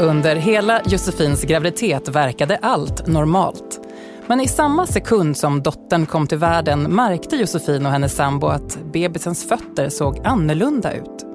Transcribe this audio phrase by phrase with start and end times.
[0.00, 3.80] Under hela Josefins graviditet verkade allt normalt.
[4.26, 8.78] Men i samma sekund som dottern kom till världen märkte Josefin och hennes sambo att
[8.92, 11.26] bebisens fötter såg annorlunda ut.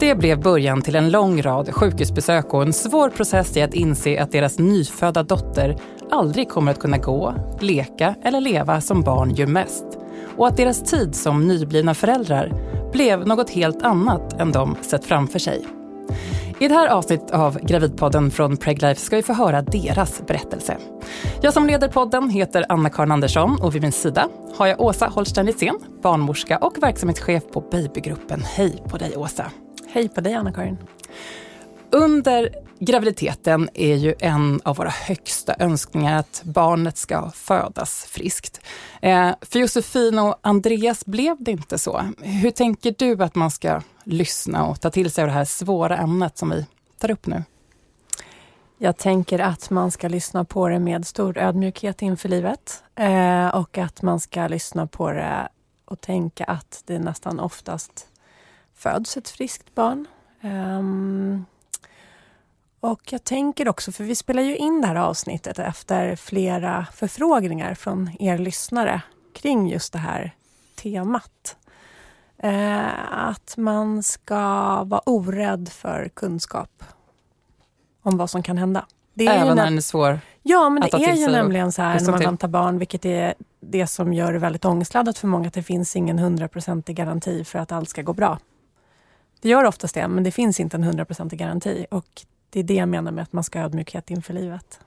[0.00, 4.22] Det blev början till en lång rad sjukhusbesök och en svår process i att inse
[4.22, 5.76] att deras nyfödda dotter
[6.10, 9.84] aldrig kommer att kunna gå, leka eller leva som barn gör mest.
[10.36, 12.52] Och att deras tid som nyblivna föräldrar
[12.92, 15.66] blev något helt annat än de sett framför sig.
[16.58, 20.78] I det här avsnittet av Gravidpodden från Preglife ska vi få höra deras berättelse.
[21.42, 25.46] Jag som leder podden heter Anna-Karin Andersson och vid min sida har jag Åsa Holstein
[25.46, 28.40] Litzén, barnmorska och verksamhetschef på Babygruppen.
[28.40, 29.50] Hej på dig Åsa!
[29.88, 30.78] Hej på dig Anna-Karin!
[31.90, 38.60] Under graviditeten är ju en av våra högsta önskningar att barnet ska födas friskt.
[39.02, 42.02] Eh, för Josefin och Andreas blev det inte så.
[42.22, 45.98] Hur tänker du att man ska lyssna och ta till sig av det här svåra
[45.98, 46.66] ämnet som vi
[46.98, 47.42] tar upp nu?
[48.78, 53.78] Jag tänker att man ska lyssna på det med stor ödmjukhet inför livet eh, och
[53.78, 55.48] att man ska lyssna på det
[55.84, 58.06] och tänka att det nästan oftast
[58.74, 60.06] föds ett friskt barn.
[60.40, 61.44] Ehm,
[62.80, 67.74] och jag tänker också, för vi spelar ju in det här avsnittet efter flera förfrågningar
[67.74, 69.02] från er lyssnare
[69.34, 70.34] kring just det här
[70.74, 71.56] temat.
[72.44, 74.38] Eh, att man ska
[74.84, 76.84] vara orädd för kunskap
[78.02, 78.86] om vad som kan hända.
[79.14, 82.00] Det är Även när den är svår Ja, men det är ju nämligen så här
[82.00, 85.54] när man väntar barn, vilket är det som gör det väldigt ångestladdat för många, att
[85.54, 88.38] det finns ingen hundraprocentig garanti för att allt ska gå bra.
[89.40, 91.86] Det gör oftast det, men det finns inte en hundraprocentig garanti.
[91.90, 94.80] Och det är det jag menar med att man ska ha ödmjukhet inför livet.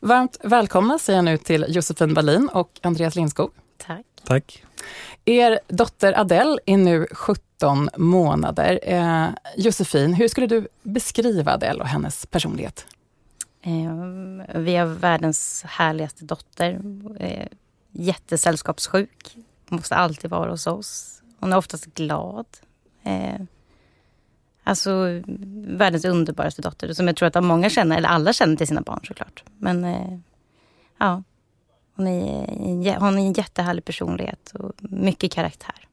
[0.00, 3.50] Varmt välkomna säger jag nu till Josefin Wallin och Andreas Lindskog.
[3.76, 4.06] Tack.
[4.24, 4.64] Tack.
[5.24, 8.80] Er dotter Adele är nu 17 månader.
[8.82, 12.86] Eh, Josefin, hur skulle du beskriva Adele och hennes personlighet?
[13.62, 16.80] Eh, vi har världens härligaste dotter.
[17.20, 17.46] Eh,
[17.92, 19.36] jättesällskapssjuk.
[19.68, 21.22] Måste alltid vara hos oss.
[21.40, 22.46] Hon är oftast glad.
[23.04, 23.40] Eh,
[24.66, 25.20] Alltså
[25.66, 29.00] världens underbaraste dotter som jag tror att många känner, eller alla känner till sina barn
[29.04, 29.42] såklart.
[29.58, 29.86] Men
[30.98, 31.22] ja,
[31.96, 35.88] hon är, hon är en jättehärlig personlighet och mycket karaktär.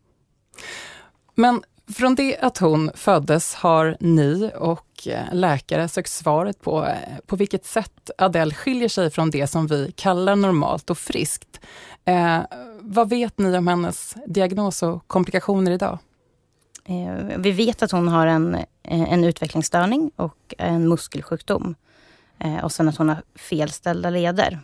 [1.36, 1.64] Men
[1.94, 6.96] från det att hon föddes har ni och eh, läkare sökt svaret på eh,
[7.26, 11.60] på vilket sätt Adele skiljer sig från det som vi kallar normalt och friskt.
[12.06, 12.40] Eh,
[12.80, 16.00] vad vet ni om hennes diagnos och komplikationer idag?
[16.86, 21.76] Eh, vi vet att hon har en, eh, en utvecklingsstörning och en muskelsjukdom.
[22.40, 24.60] Eh, och sen att hon har felställda leder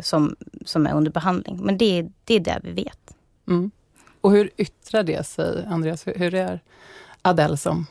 [0.00, 1.60] som, som är under behandling.
[1.62, 3.14] Men det, det är det vi vet.
[3.48, 3.70] Mm.
[4.20, 6.06] Och hur yttrar det sig, Andreas?
[6.06, 6.60] Hur är
[7.22, 7.86] Adele som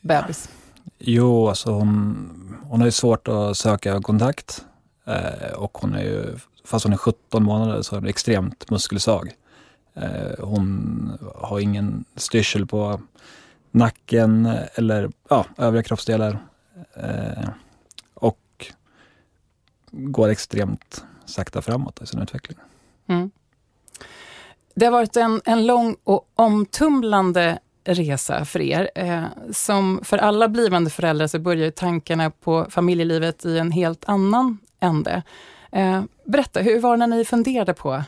[0.00, 0.50] bebis?
[0.98, 4.64] Jo, alltså hon, hon har ju svårt att söka kontakt.
[5.56, 9.32] och hon är ju, fast hon är 17 månader så är hon extremt muskelsvag.
[9.94, 13.00] Eh, hon har ingen styrsel på
[13.70, 16.38] nacken eller ja, övriga kroppsdelar.
[16.94, 17.48] Eh,
[18.14, 18.66] och
[19.90, 22.58] går extremt sakta framåt i sin utveckling.
[23.06, 23.30] Mm.
[24.74, 28.90] Det har varit en, en lång och omtumlande resa för er.
[28.94, 34.58] Eh, som för alla blivande föräldrar så börjar tankarna på familjelivet i en helt annan
[34.80, 35.22] ände.
[35.72, 38.02] Eh, berätta, hur var det när ni funderade på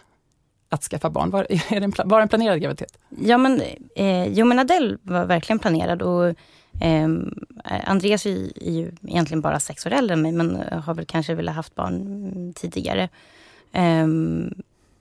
[0.68, 1.30] att skaffa barn?
[1.30, 2.98] Var, är det en, var en planerad graviditet?
[3.08, 3.62] Ja men,
[3.96, 6.02] eh, jo, men Adele var verkligen planerad.
[6.02, 6.34] Och,
[6.80, 7.08] eh,
[7.84, 11.34] Andreas är, är ju egentligen bara sex år äldre än mig men har väl kanske
[11.34, 13.08] velat haft barn mm, tidigare.
[13.72, 14.06] Eh,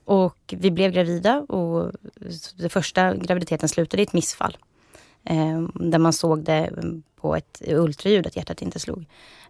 [0.04, 1.92] och vi blev gravida och
[2.56, 4.56] den första graviditeten slutade i ett missfall.
[5.24, 9.04] Eh, där man såg det mm, på ett ultraljud att hjärtat inte slog.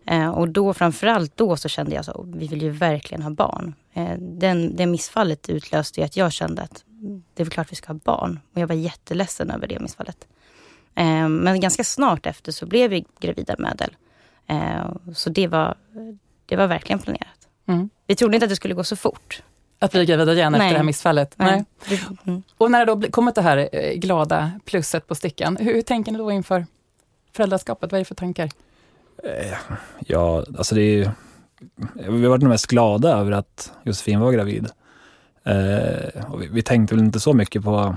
[0.06, 3.75] Eh, och då framförallt då så kände jag så, vi vill ju verkligen ha barn.
[3.93, 7.77] Eh, den, det missfallet utlöste ju att jag kände att mm, det är klart vi
[7.77, 8.41] ska ha barn.
[8.53, 10.27] Och jag var jätteledsen över det missfallet.
[10.94, 13.94] Eh, men ganska snart efter så blev vi gravida med Adele.
[14.46, 15.75] Eh, så det var,
[16.46, 17.49] det var verkligen planerat.
[17.67, 17.91] Mm.
[18.06, 19.43] Vi trodde inte att det skulle gå så fort.
[19.79, 20.61] Att bli gravida igen Nej.
[20.61, 21.35] efter det här missfallet?
[21.37, 21.64] Nej.
[21.88, 22.00] Nej.
[22.26, 22.43] Mm.
[22.58, 26.12] Och när det då kommit det här eh, glada plusset på stickan, hur, hur tänker
[26.12, 26.67] ni då inför
[27.32, 27.93] föräldraskapet?
[27.93, 28.50] Vad är det för tankar?
[29.25, 29.56] Eh,
[29.99, 31.11] ja, alltså det är
[31.94, 34.69] Vi har varit mest glada över att Josefin var gravid.
[35.44, 37.96] Eh, och vi, vi, tänkte väl inte så mycket på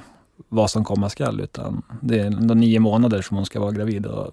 [0.49, 4.05] vad som komma skall, utan det är ändå nio månader som hon ska vara gravid.
[4.05, 4.31] Och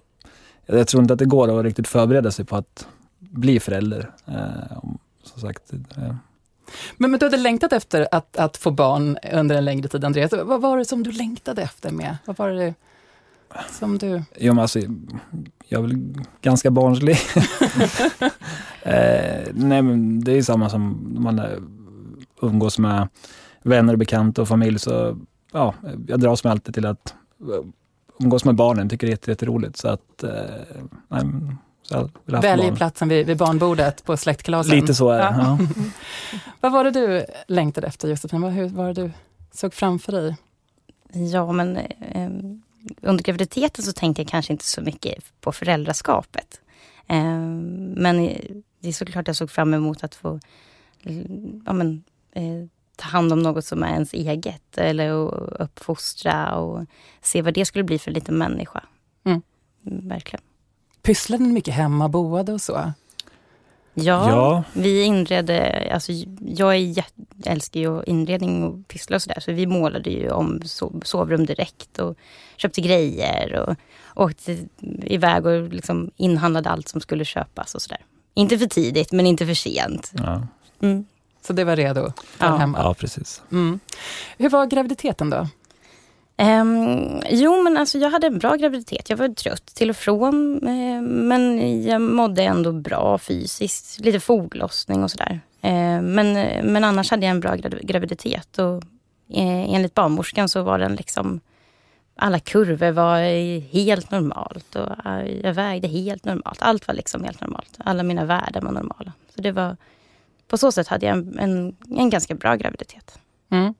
[0.65, 2.87] jag tror inte att det går att riktigt förbereda sig på att
[3.19, 4.09] bli förälder.
[4.25, 4.83] Eh,
[5.23, 6.15] som sagt, eh.
[6.97, 10.31] Men, men du hade längtat efter att, att få barn under en längre tid, Andreas.
[10.31, 12.17] Vad var det som du längtade efter med?
[12.25, 12.73] Vad var det
[13.71, 14.23] som du...
[14.37, 14.79] Ja, men alltså,
[15.67, 17.17] jag är väl ganska barnslig.
[18.81, 21.45] eh, nej, men det är samma som man eh,
[22.41, 23.07] umgås med
[23.63, 24.79] vänner, bekanta och familj.
[24.79, 25.17] Så
[25.55, 25.73] ja,
[26.07, 27.65] jag dras mig alltid till att eh,
[28.19, 28.89] umgås med barnen.
[28.89, 29.77] Tycker det är jätteroligt.
[29.77, 30.31] Så att, eh,
[31.07, 31.23] nej,
[31.81, 32.75] så barn.
[32.75, 34.75] platsen vid, vid barnbordet på släktkalasen.
[34.75, 35.23] Lite så är det.
[35.23, 35.57] Ja.
[35.61, 35.67] Ja.
[36.61, 38.41] Vad var det du längtade efter Josefin?
[38.41, 39.11] Vad var det du
[39.51, 40.35] såg framför dig?
[41.13, 42.29] Ja, men eh,
[43.01, 46.61] under graviditeten så tänkte jag kanske inte så mycket på föräldraskapet.
[47.07, 47.23] Eh,
[47.95, 48.17] men
[48.79, 50.39] det är såklart jag såg fram emot att få
[51.65, 52.67] ja, men, eh,
[52.97, 55.09] ta hand om något som är ens eget eller
[55.61, 56.85] uppfostra och
[57.21, 58.83] se vad det skulle bli för en liten människa.
[59.25, 59.41] Mm.
[59.81, 60.43] Verkligen.
[61.01, 62.93] Pysslade ni mycket hemma, boade och så?
[63.97, 67.05] Ja, ja, vi inredde, alltså jag är
[67.45, 69.39] älskar ju inredning och pyssla och sådär.
[69.39, 70.61] Så vi målade ju om
[71.03, 72.17] sovrum direkt och
[72.57, 73.75] köpte grejer och
[74.15, 74.57] åkte
[75.03, 78.05] iväg och liksom inhandlade allt som skulle köpas och sådär.
[78.33, 80.11] Inte för tidigt men inte för sent.
[80.13, 80.47] Ja.
[80.81, 81.05] Mm.
[81.47, 82.55] Så det var redo ja.
[82.55, 82.77] hemma?
[82.77, 83.41] Ja, precis.
[83.51, 83.79] Mm.
[84.37, 85.47] Hur var graviditeten då?
[86.37, 89.09] Um, jo, men alltså jag hade en bra graviditet.
[89.09, 90.67] Jag var trött till och från.
[90.67, 93.99] Uh, men jag mådde ändå bra fysiskt.
[93.99, 95.39] Lite foglossning och sådär.
[95.65, 96.33] Uh, men,
[96.71, 98.59] men annars hade jag en bra graviditet.
[98.59, 98.75] Och,
[99.37, 101.39] uh, enligt barnmorskan så var den liksom...
[102.17, 103.19] Alla kurvor var
[103.73, 104.89] helt normalt och
[105.43, 106.61] jag vägde helt normalt.
[106.61, 107.77] Allt var liksom helt normalt.
[107.77, 109.13] Alla mina värden var normala.
[109.35, 109.77] Så det var,
[110.47, 113.19] på så sätt hade jag en, en, en ganska bra graviditet.
[113.51, 113.73] Mm.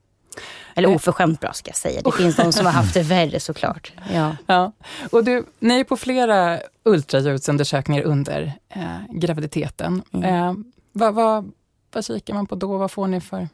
[0.76, 0.96] Eller eh.
[0.96, 2.02] oförskämt bra ska jag säga.
[2.02, 3.94] Det finns de som har haft det värre såklart.
[4.14, 4.38] Ja.
[4.48, 4.72] Ja.
[5.12, 10.02] Och du, ni är på flera ultraljudsundersökningar under eh, graviditeten.
[10.14, 10.34] Mm.
[10.34, 10.54] Eh,
[10.92, 11.52] vad, vad,
[11.92, 12.78] vad kikar man på då?
[12.78, 13.48] Vad får ni för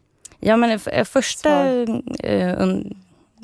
[0.44, 1.68] Ja men eh, första
[2.20, 2.98] eh, un,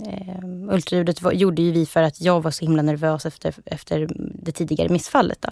[0.05, 4.09] eh, ultraljudet var, gjorde ju vi för att jag var så himla nervös efter, efter
[4.15, 5.41] det tidigare missfallet.
[5.41, 5.49] Då.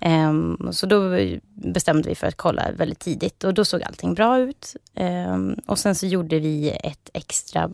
[0.00, 1.16] Um, så då
[1.54, 4.76] bestämde vi för att kolla väldigt tidigt och då såg allting bra ut.
[4.94, 7.70] Um, och sen så gjorde vi ett extra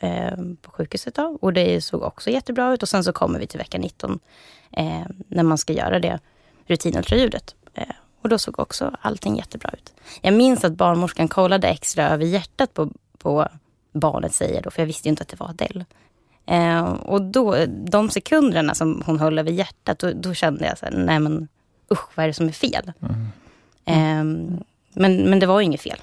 [0.00, 2.82] um, på sjukhuset då, och det såg också jättebra ut.
[2.82, 4.18] Och sen så kommer vi till vecka 19
[5.28, 6.20] när man ska göra det
[6.66, 7.54] rutinultraljudet.
[7.78, 7.84] Uh,
[8.22, 9.94] och då såg också allting jättebra ut.
[10.20, 13.48] Jag minns att barnmorskan kollade extra över hjärtat på, på
[13.92, 15.84] barnet säger då, för jag visste ju inte att det var Adele.
[16.46, 20.86] Eh, och då, de sekunderna som hon höll över hjärtat, då, då kände jag så
[20.86, 21.48] här, nej men
[21.94, 22.92] usch, vad är det som är fel?
[23.00, 23.28] Mm.
[23.84, 24.58] Eh,
[24.92, 25.98] men, men det var inget fel.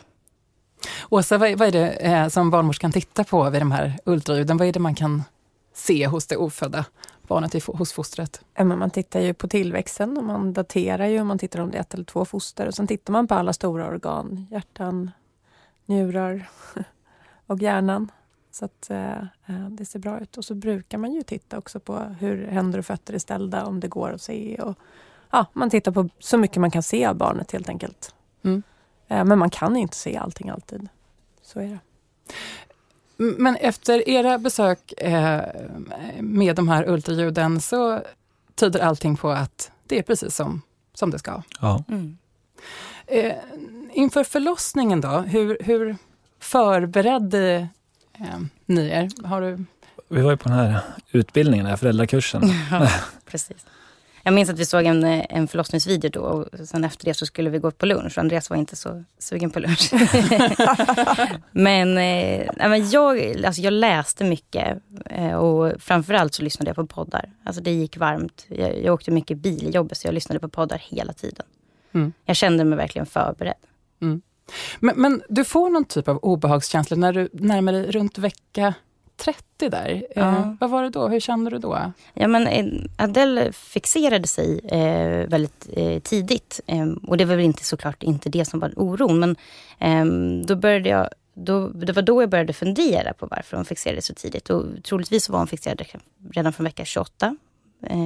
[1.10, 4.58] Åsa, vad, vad är det eh, som barnmorskan tittar på vid de här ultraljuden?
[4.58, 5.24] Vad är det man kan
[5.74, 6.86] se hos det ofödda
[7.28, 8.42] barnet hos fostret?
[8.64, 11.24] man tittar ju på tillväxten och man daterar ju.
[11.24, 12.68] Man tittar om det är ett eller två foster.
[12.68, 14.48] Och sen tittar man på alla stora organ.
[14.52, 15.12] Hjärtan,
[15.86, 16.50] njurar
[17.48, 18.12] och hjärnan.
[18.52, 20.38] Så att eh, eh, det ser bra ut.
[20.38, 23.80] Och så brukar man ju titta också på hur händer och fötter är ställda, om
[23.80, 24.58] det går att se.
[24.62, 24.78] Och,
[25.32, 28.16] ja, man tittar på så mycket man kan se av barnet helt enkelt.
[28.44, 28.64] Mm.
[29.08, 30.90] Eh, men man kan inte se allting alltid.
[31.42, 31.80] Så är det.
[33.38, 35.42] Men efter era besök eh,
[36.20, 38.02] med de här ultraljuden så
[38.56, 40.62] tyder allting på att det är precis som,
[40.94, 41.44] som det ska.
[41.60, 41.84] Ja.
[41.88, 42.18] Mm.
[43.08, 43.34] Eh,
[43.94, 45.98] inför förlossningen då, hur, hur
[46.40, 47.68] förberedde
[48.66, 49.28] ni er?
[49.28, 49.66] Har du...
[50.08, 50.80] Vi var ju på den här
[51.12, 52.42] utbildningen, den här föräldrakursen.
[52.72, 52.90] Ja,
[53.26, 53.66] precis.
[54.24, 57.50] Jag minns att vi såg en, en förlossningsvideo då och sen efter det så skulle
[57.50, 58.18] vi gå på lunch.
[58.18, 59.94] Andreas var inte så sugen på lunch.
[61.52, 67.30] men, eh, jag, alltså jag läste mycket eh, och framförallt så lyssnade jag på poddar.
[67.44, 68.46] Alltså det gick varmt.
[68.48, 71.46] Jag, jag åkte mycket bil i jobbet så jag lyssnade på poddar hela tiden.
[71.92, 72.14] Mm.
[72.26, 73.54] Jag kände mig verkligen förberedd.
[74.02, 74.22] Mm.
[74.80, 78.74] Men, men, du får någon typ av obehagskänsla när du närmar dig runt vecka
[79.24, 80.06] 30 där.
[80.16, 80.22] Ja.
[80.22, 81.08] Eh, vad var det då?
[81.08, 81.92] Hur kände du då?
[82.14, 82.66] Ja, men eh,
[82.98, 86.62] Adele fixerade sig eh, väldigt eh, tidigt.
[86.68, 89.20] Eh, och det var väl inte såklart inte det som var oron.
[89.20, 89.36] Men
[89.80, 94.02] eh, då började jag då, det var då jag började fundera på varför hon fixerade
[94.02, 94.50] så tidigt.
[94.50, 95.82] Och troligtvis var hon fixerad
[96.32, 97.36] redan från vecka 28.
[97.88, 97.98] Eh,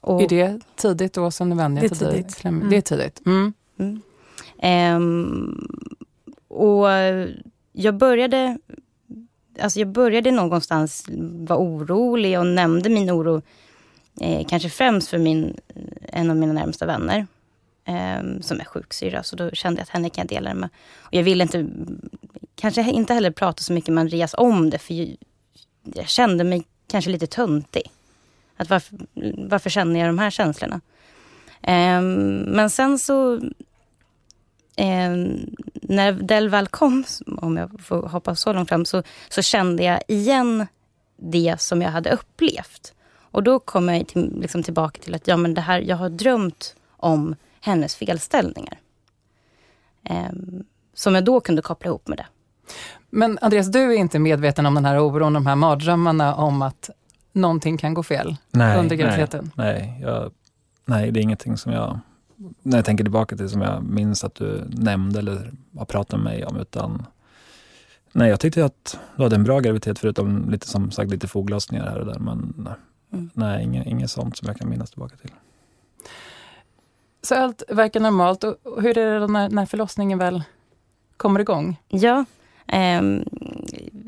[0.00, 1.90] och, är det tidigt då som du vänjer dig?
[1.98, 2.44] Det är tidigt.
[2.44, 2.70] Mm.
[2.70, 3.22] Det är tidigt.
[3.26, 3.52] Mm.
[3.78, 4.02] Mm.
[6.48, 6.86] Och
[7.72, 8.58] jag började,
[9.60, 11.04] alltså jag började någonstans
[11.46, 13.42] vara orolig och nämnde min oro
[14.20, 15.56] eh, kanske främst för min,
[16.02, 17.26] en av mina närmsta vänner
[17.84, 19.22] eh, som är sjuksyra.
[19.22, 20.68] Så då kände jag att henne kan jag dela det med.
[20.98, 21.66] Och jag ville inte,
[22.54, 25.16] kanske inte heller prata så mycket med Andreas om det för jag,
[25.94, 27.82] jag kände mig kanske lite töntig.
[28.56, 28.98] Att varför,
[29.48, 30.80] varför känner jag de här känslorna?
[31.62, 33.40] Eh, men sen så
[34.76, 35.56] ehm,
[35.88, 40.02] när Del väl kom, om jag får hoppa så långt fram, så, så kände jag
[40.08, 40.66] igen
[41.16, 42.94] det som jag hade upplevt.
[43.30, 46.08] Och då kommer jag till, liksom tillbaka till att ja, men det här, jag har
[46.08, 48.78] drömt om hennes felställningar.
[50.10, 50.64] Um,
[50.94, 52.26] som jag då kunde koppla ihop med det.
[53.10, 56.90] Men Andreas, du är inte medveten om den här oron, de här mardrömmarna om att
[57.32, 59.50] någonting kan gå fel nej, under graviditeten?
[59.54, 60.32] Nej, nej, jag,
[60.84, 62.00] nej, det är ingenting som jag,
[62.62, 66.32] när jag tänker tillbaka till, som jag minns att du nämnde eller har pratat med
[66.32, 67.06] mig om, utan
[68.12, 71.86] nej, jag tyckte att du hade en bra graviditet, förutom lite som sagt lite foglossningar
[71.86, 72.54] här och där, men
[73.12, 73.30] mm.
[73.34, 75.30] nej, inget, inget sånt som jag kan minnas tillbaka till.
[77.22, 78.44] Så allt verkar normalt.
[78.44, 80.42] Och hur är det när, när förlossningen väl
[81.16, 81.80] kommer igång?
[81.88, 82.24] Ja,
[82.66, 83.02] eh,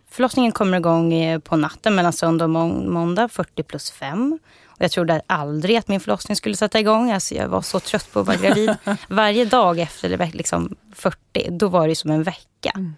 [0.09, 4.39] förlossningen kommer igång eh, på natten mellan söndag och må måndag, 40 plus 5.
[4.83, 7.11] Jag trodde aldrig att min förlossning skulle sätta igång.
[7.11, 8.77] Alltså jag var så trött på att vara gravid.
[9.09, 12.73] Varje dag efter liksom 40, då var det som en vecka.
[12.75, 12.95] Mm.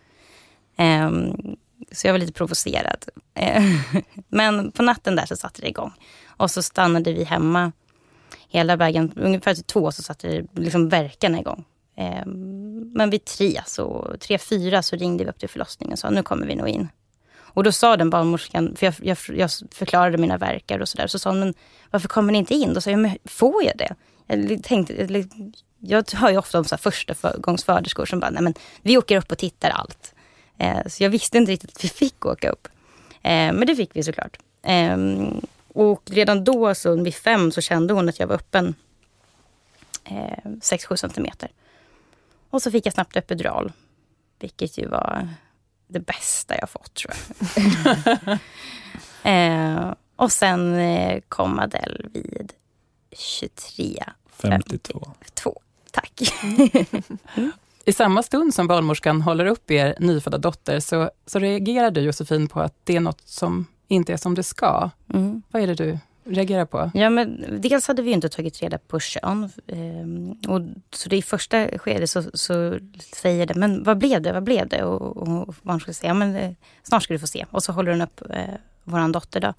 [0.76, 1.34] Eh,
[1.92, 3.04] så jag var lite provocerad.
[3.34, 3.78] Ehm,
[4.28, 5.92] men på natten där så satte det igång.
[6.26, 7.72] Och så stannade vi hemma
[8.48, 9.12] hela vägen.
[9.16, 11.64] Ungefär till två så satte det liksom verkarna igång.
[11.96, 12.26] Eh,
[12.94, 16.22] men vid tre, så, tre, fyra så ringde vi upp till förlossningen och sa nu
[16.22, 16.88] kommer vi nog in.
[17.54, 21.18] Och då sa den barnmorskan, för jag, jag, jag förklarade mina verkar och sådär, så
[21.18, 21.54] sa hon, men
[21.90, 22.74] varför kommer ni inte in?
[22.74, 23.94] Då sa jag, men får jag det?
[24.26, 25.24] Jag, tänkte,
[25.78, 29.32] jag hör ju ofta om så första gångsföderskor som bara, nej men vi åker upp
[29.32, 30.14] och tittar allt.
[30.58, 32.68] Eh, så jag visste inte riktigt att vi fick åka upp.
[33.22, 34.38] Eh, men det fick vi såklart.
[34.62, 34.96] Eh,
[35.74, 38.74] och redan då, så vid fem, så kände hon att jag var öppen
[40.04, 41.50] eh, 6-7 centimeter.
[42.50, 43.72] Och så fick jag snabbt epidural,
[44.38, 45.28] vilket ju var
[45.92, 47.14] det bästa jag fått tror
[47.54, 48.38] jag.
[49.32, 52.52] eh, och sen eh, kom Adele vid
[53.12, 54.04] 23.
[54.30, 55.00] 52.
[55.20, 55.60] 52.
[55.90, 56.20] Tack.
[57.36, 57.52] mm.
[57.84, 62.48] I samma stund som barnmorskan håller upp er nyfödda dotter så, så reagerar du Josefin
[62.48, 64.90] på att det är något som inte är som det ska.
[65.14, 65.42] Mm.
[65.50, 66.90] Vad är det du Reagera på?
[66.94, 69.50] Ja, men dels hade vi inte tagit reda på kön.
[69.66, 70.60] Ehm, och
[70.90, 72.78] så det i första skedet så, så
[73.14, 74.84] säger det, men vad blev det, vad blev det?
[74.84, 76.52] Och, och barn ska säga, ja, men eh,
[76.82, 77.46] snart ska du få se.
[77.50, 79.54] Och så håller hon upp eh, vår dotter då.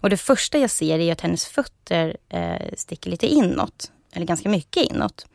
[0.00, 3.90] Och det första jag ser är att hennes fötter eh, sticker lite inåt.
[4.12, 5.26] Eller ganska mycket inåt.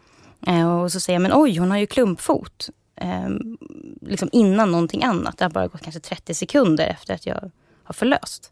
[0.47, 2.69] Eh, och så säger jag, men oj, hon har ju klumpfot.
[2.95, 3.29] Eh,
[4.01, 5.37] liksom innan någonting annat.
[5.37, 7.51] Det har bara gått kanske 30 sekunder efter att jag
[7.83, 8.51] har förlöst.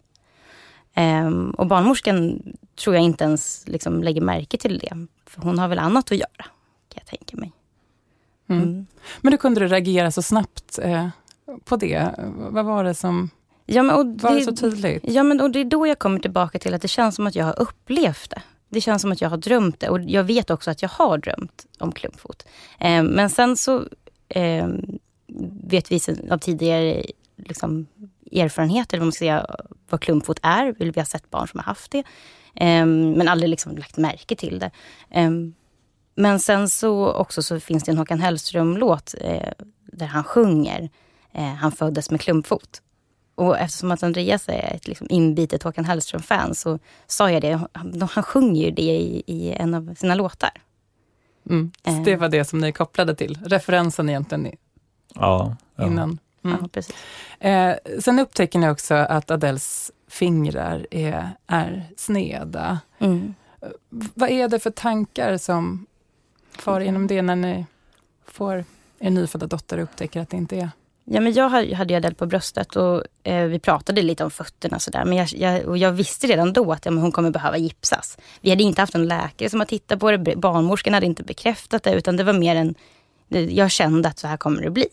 [0.95, 2.41] Um, och barnmorskan
[2.75, 5.07] tror jag inte ens liksom lägger märke till det.
[5.25, 6.45] För hon har väl annat att göra,
[6.89, 7.51] kan jag tänka mig.
[8.47, 8.63] Mm.
[8.63, 8.87] Mm.
[9.21, 11.07] Men hur kunde du reagera så snabbt eh,
[11.63, 12.15] på det?
[12.35, 13.29] Vad var det som
[13.65, 15.03] ja, men, och var det, så tydligt?
[15.07, 17.35] Ja, men och det är då jag kommer tillbaka till att det känns som att
[17.35, 18.41] jag har upplevt det.
[18.69, 21.17] Det känns som att jag har drömt det och jag vet också att jag har
[21.17, 22.45] drömt om klumpfot.
[22.79, 23.83] Eh, men sen så
[24.29, 24.67] eh,
[25.63, 25.99] vet vi
[26.31, 27.05] av tidigare
[27.35, 27.87] liksom,
[28.31, 29.55] erfarenheter, vad man ska säga,
[29.89, 30.75] vad klumpfot är.
[30.79, 32.03] Vi har sett barn som har haft det.
[32.61, 34.71] Um, men aldrig liksom lagt märke till det.
[35.15, 35.53] Um,
[36.15, 39.51] men sen så också så finns det en Håkan Hellström-låt eh,
[39.85, 40.89] där han sjunger
[41.31, 42.81] eh, Han föddes med klumpfot.
[43.35, 47.59] Och eftersom att Andreas är ett liksom inbitet Håkan Hellström-fan så sa jag det.
[47.71, 50.51] Han, han sjunger ju det i, i en av sina låtar.
[51.49, 51.71] Mm.
[51.85, 54.55] Så det var det som ni kopplade till, referensen egentligen?
[55.15, 55.55] Ja.
[55.75, 55.87] ja.
[55.87, 56.19] Innan.
[56.43, 56.57] Mm.
[56.61, 56.95] Ja, precis.
[57.39, 62.79] Eh, sen upptäcker ni också att Adels fingrar är, är sneda.
[62.99, 63.33] Mm.
[63.89, 65.85] Vad är det för tankar som
[66.51, 67.65] far inom det när ni
[68.25, 68.65] får
[68.99, 70.69] er nyfödda dotter och upptäcker att det inte är
[71.11, 74.79] Ja, men jag hade ju Adele på bröstet och eh, vi pratade lite om fötterna
[74.79, 75.05] sådär.
[75.05, 78.17] Men jag, jag, och jag visste redan då att ja, hon kommer behöva gipsas.
[78.41, 80.35] Vi hade inte haft en läkare som har tittat på det.
[80.35, 81.93] Barnmorskan hade inte bekräftat det.
[81.93, 82.75] Utan det var mer en...
[83.49, 84.87] Jag kände att så här kommer det bli.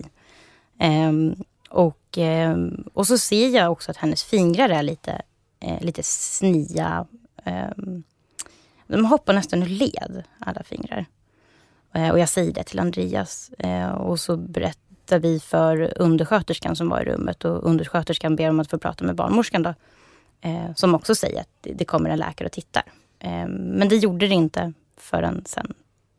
[0.79, 1.35] Ehm,
[1.69, 5.23] och, ehm, och så ser jag också att hennes fingrar är lite,
[5.61, 7.07] eh, lite snia.
[7.45, 8.03] Ehm,
[8.87, 11.07] de hoppar nästan ur led, alla fingrar.
[11.93, 13.51] Eh, och jag säger det till Andreas.
[13.59, 17.45] Eh, och så berättar vi för undersköterskan som var i rummet.
[17.45, 19.63] Och undersköterskan ber om att få prata med barnmorskan.
[19.63, 19.75] Då,
[20.77, 22.83] som också säger att det kommer en läkare och tittar.
[23.49, 25.75] men det gjorde det inte förrän sen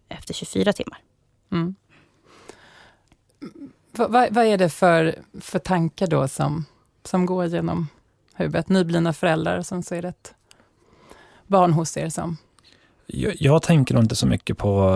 [0.10, 1.00] efter 24 timmar.
[1.52, 1.76] Mm.
[3.98, 6.66] Vad, vad, är det för, för tankar då som,
[7.04, 7.88] som går genom
[8.34, 8.70] huvudet?
[8.70, 10.34] Nyblivna föräldrar och sen så är det ett
[11.48, 12.38] barn hos er som...
[13.06, 14.90] Jag, jag tänker nog inte så mycket på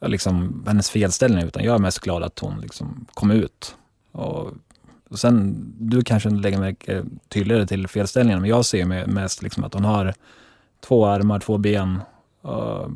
[0.00, 3.76] eh, liksom, hennes felställning, utan jag är mest glad att hon liksom kom ut.
[4.12, 4.50] Och,
[5.08, 9.64] och sen, du kanske lägger märke eh, tydligare till felställningen, men jag ser mest liksom
[9.64, 10.14] att hon har
[10.80, 12.00] två armar, två ben
[12.40, 12.90] och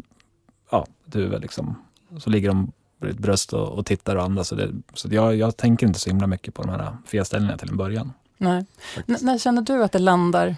[0.71, 1.43] ja, ett huvud.
[1.43, 1.83] Liksom.
[2.19, 4.49] Så ligger de ett bröst och, och tittar och andas.
[4.49, 7.71] Så, det, så jag, jag tänker inte så himla mycket på de här felställningarna till
[7.71, 8.13] en början.
[8.39, 8.67] Nej.
[9.07, 10.57] när känner du att det landar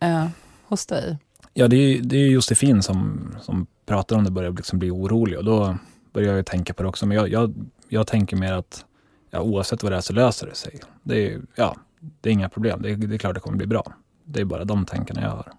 [0.00, 0.26] eh,
[0.64, 1.18] hos dig?
[1.54, 5.38] Ja, det är, det är Josefin som, som pratar om det börjar liksom bli orolig
[5.38, 5.76] och då
[6.12, 7.06] börjar jag tänka på det också.
[7.06, 7.54] Men jag, jag,
[7.88, 8.84] jag tänker mer att
[9.30, 10.80] ja, oavsett vad det är så löser det sig.
[11.02, 11.76] Det är, ja,
[12.20, 12.82] det är inga problem.
[12.82, 13.92] Det är, det är klart det kommer bli bra.
[14.24, 15.52] Det är bara de tankarna jag har.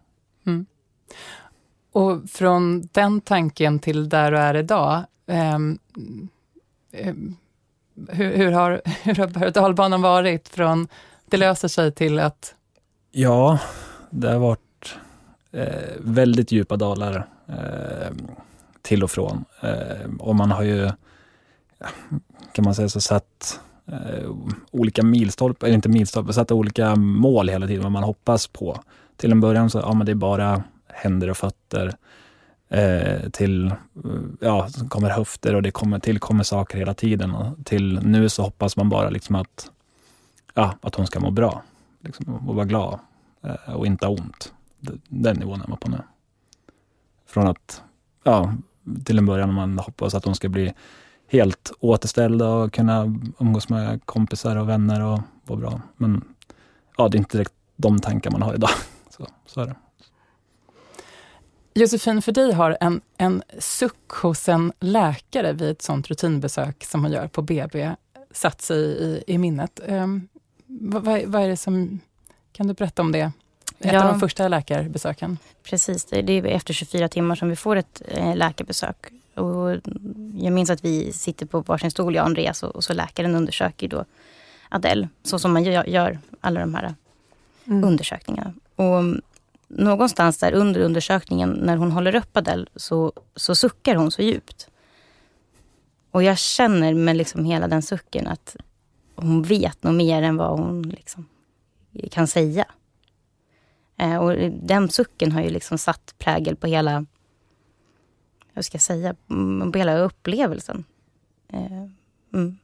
[0.46, 0.66] Mm.
[1.92, 5.80] Och från den tanken till där du är idag, Um,
[8.10, 10.88] hur, hur, har, hur har berg dalbanan varit från
[11.26, 12.56] det löser sig till att...
[13.12, 13.60] Ja,
[14.10, 14.98] det har varit
[15.52, 18.16] eh, väldigt djupa dalar eh,
[18.82, 19.46] till och från.
[19.62, 20.90] Eh, och man har ju,
[22.52, 24.32] kan man säga så, satt eh,
[24.72, 28.80] olika milstolpar, eller inte milstolpar, satt olika mål hela tiden, vad man hoppas på.
[29.18, 31.96] Till en början så, ja men det är bara händer och fötter.
[32.74, 33.76] Eh, till, eh,
[34.40, 37.32] ja, kommer höfter och det kommer, tillkommer saker hela tiden.
[37.32, 39.72] Och till nu så hoppas man bara liksom att,
[40.54, 41.64] ja, att hon ska må bra.
[42.00, 43.00] Liksom, och vara glad
[43.44, 44.54] eh, och inte ha ont.
[45.08, 45.98] Den nivån är man på nu.
[47.28, 47.84] Från att,
[48.24, 48.54] ja,
[49.06, 50.74] till en början man hoppas att hon ska bli
[51.28, 55.82] helt återställd och kunna umgås med kompisar och vänner och vara bra.
[55.98, 56.24] Men
[56.98, 58.70] ja, det är inte direkt de tankar man har idag.
[59.10, 59.76] Så, så är det.
[61.76, 67.04] Josefin, för dig har en, en suck hos en läkare vid ett sånt rutinbesök som
[67.04, 67.96] hon gör på BB
[68.34, 69.80] satt sig i, i minnet.
[69.88, 70.28] Um,
[70.66, 72.00] vad, vad, är det som...
[72.52, 73.32] Kan du berätta om det?
[73.80, 75.38] Ett ja, av de första läkarbesöken.
[75.64, 78.98] Precis, det är efter 24 timmar som vi får ett eh, läkarbesök.
[79.36, 79.72] Och
[80.36, 83.36] jag minns att vi sitter på varsin stol, jag och Andreas, och, och så läkaren
[83.36, 84.06] undersöker då
[84.70, 86.96] Adele, så som man gör, gör alla de här
[87.66, 87.84] mm.
[87.84, 88.54] undersökningarna.
[88.76, 89.04] Och
[89.78, 94.70] någonstans där under undersökningen när hon håller upp Adele så, så suckar hon så djupt.
[96.12, 98.56] Och jag känner med liksom hela den sucken att
[99.16, 101.26] hon vet nog mer än vad hon liksom
[102.12, 102.66] kan säga.
[103.98, 107.06] Eh, och den sucken har ju liksom satt prägel på hela,
[108.54, 110.84] hur ska jag säga, mm, på hela upplevelsen.
[111.48, 111.88] Eh,
[112.34, 112.58] mm.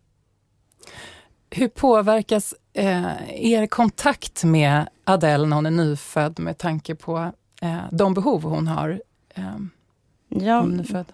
[1.51, 7.31] Hur påverkas eh, er kontakt med Adele när hon är nyfödd med tanke på
[7.61, 9.01] eh, de behov hon har?
[9.35, 9.57] Eh,
[10.29, 11.13] ja, nyfödd?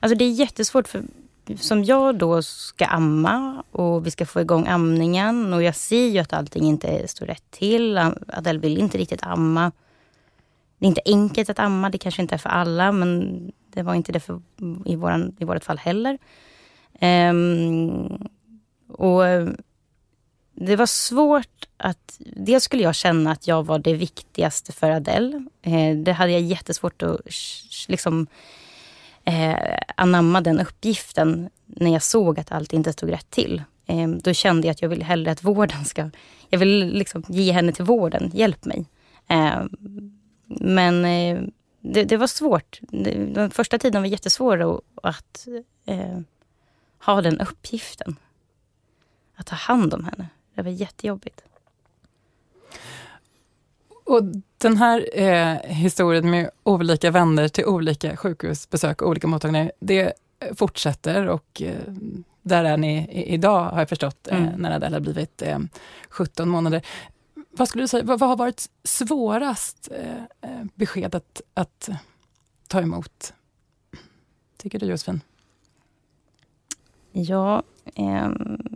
[0.00, 1.02] Alltså det är jättesvårt för
[1.56, 6.18] som jag då ska amma och vi ska få igång amningen och jag ser ju
[6.18, 7.98] att allting inte står rätt till.
[8.28, 9.72] Adele vill inte riktigt amma.
[10.78, 13.94] Det är inte enkelt att amma, det kanske inte är för alla men det var
[13.94, 14.40] inte det för,
[14.84, 16.18] i, våran, i vårt fall heller.
[17.00, 18.28] Um,
[18.88, 19.22] och
[20.56, 22.16] det var svårt att...
[22.18, 25.44] Dels skulle jag känna att jag var det viktigaste för Adele.
[25.62, 27.20] Eh, det hade jag jättesvårt att
[27.88, 28.26] liksom,
[29.24, 33.62] eh, anamma den uppgiften när jag såg att allt inte stod rätt till.
[33.86, 36.10] Eh, då kände jag att jag vill hellre att vården ska...
[36.48, 38.86] Jag vill liksom ge henne till vården, hjälp mig.
[39.28, 39.64] Eh,
[40.46, 41.42] men eh,
[41.80, 42.80] det, det, var svårt.
[42.80, 45.46] Den första tiden var jättesvår att, att
[45.86, 46.20] eh,
[47.04, 48.16] ha den uppgiften.
[49.34, 50.28] Att ta hand om henne.
[50.56, 51.42] Det var jättejobbigt.
[54.04, 54.22] Och
[54.58, 60.12] den här eh, historien med olika vänner till olika sjukhusbesök och olika mottagningar, det
[60.56, 61.74] fortsätter och eh,
[62.42, 64.60] där är ni idag, har jag förstått, eh, mm.
[64.60, 65.42] när Adele har blivit
[66.10, 66.86] 17 eh, månader.
[67.50, 71.88] Vad skulle du säga, vad, vad har varit svårast eh, eh, besked att, att
[72.68, 73.34] ta emot?
[74.56, 75.20] Tycker du Josefin?
[77.12, 77.62] Ja,
[77.94, 78.75] ehm,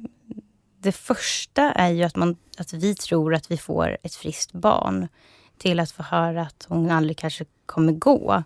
[0.82, 5.08] det första är ju att, man, att vi tror att vi får ett friskt barn
[5.58, 8.42] till att få höra att hon aldrig kanske kommer gå.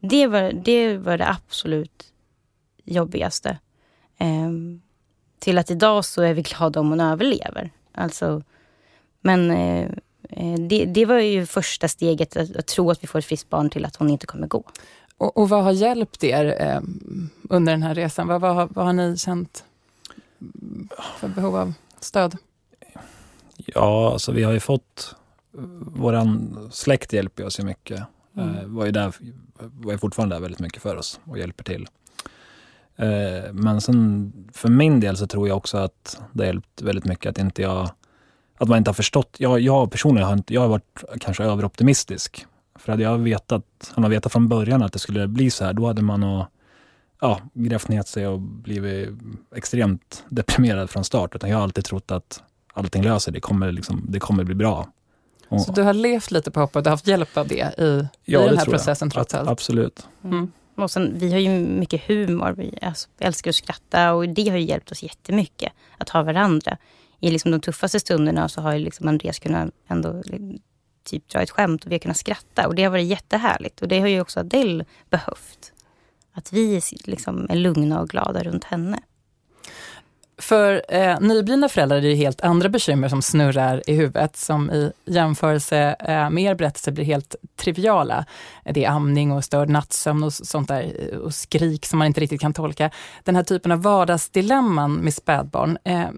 [0.00, 2.12] Det var det, var det absolut
[2.84, 3.58] jobbigaste.
[4.18, 4.82] Ehm,
[5.38, 7.70] till att idag så är vi glada om hon överlever.
[7.92, 8.42] Alltså,
[9.20, 9.90] men eh,
[10.30, 13.50] eh det, det, var ju första steget, att, att, tro att vi får ett friskt
[13.50, 14.62] barn till att hon inte kommer gå.
[15.18, 16.80] Och, och vad har hjälpt er eh,
[17.50, 18.28] under den här resan?
[18.28, 19.64] Vad, vad, vad har ni känt
[21.18, 22.36] för behov av stöd?
[23.56, 25.16] Ja, alltså vi har ju fått,
[25.80, 28.02] våran släkt hjälper oss ju mycket.
[28.36, 28.56] Mm.
[28.56, 29.14] Eh, var ju där,
[29.58, 31.88] var ju fortfarande där väldigt mycket för oss och hjälper till.
[32.96, 37.04] Eh, men sen för min del så tror jag också att det har hjälpt väldigt
[37.04, 37.90] mycket att inte jag
[38.58, 39.36] att man inte har förstått.
[39.38, 42.46] Jag, jag personligen har, inte, jag har varit kanske överoptimistisk.
[42.74, 45.72] För hade jag vetat, hade man vetat från början att det skulle bli så här,
[45.72, 46.44] då hade man nog
[47.20, 49.08] ja, grävt ner sig och blivit
[49.56, 51.34] extremt deprimerad från start.
[51.34, 54.88] Utan jag har alltid trott att allting löser det, kommer, liksom, det kommer bli bra.
[55.48, 58.44] Och, så du har levt lite på hoppet och haft hjälp av det i, ja,
[58.44, 59.12] i den här processen jag.
[59.12, 59.48] trots allt?
[59.48, 60.08] Absolut.
[60.24, 60.52] Mm.
[60.74, 64.56] Och sen, vi har ju mycket humor, vi alltså, älskar att skratta och det har
[64.56, 66.76] ju hjälpt oss jättemycket att ha varandra.
[67.20, 70.22] I liksom de tuffaste stunderna så har ju liksom Andreas kunnat ändå
[71.04, 72.68] typ dra ett skämt och vi har kunnat skratta.
[72.68, 73.82] Och det har varit jättehärligt.
[73.82, 75.72] Och det har ju också Adele behövt.
[76.36, 78.98] Att vi liksom är lugna och glada runt henne.
[80.38, 84.92] För eh, nyblivna föräldrar är det helt andra bekymmer som snurrar i huvudet, som i
[85.04, 88.24] jämförelse eh, med er berättelse blir helt triviala.
[88.64, 92.40] Det är amning och störd nattsömn och sånt där, och skrik som man inte riktigt
[92.40, 92.90] kan tolka.
[93.24, 96.08] Den här typen av vardagsdilemman med spädbarn, eh,